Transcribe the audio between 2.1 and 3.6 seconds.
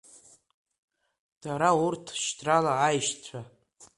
шьҭрала аишьцәа…